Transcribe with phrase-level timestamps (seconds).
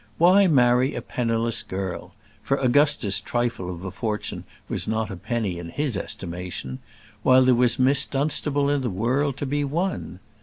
[0.17, 5.59] Why marry a penniless girl for Augusta's trifle of a fortune was not a penny
[5.59, 6.79] in his estimation
[7.21, 10.19] while there was Miss Dunstable in the world to be won?